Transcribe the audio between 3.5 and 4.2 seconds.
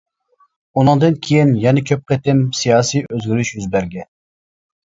يۈز بەرگەن.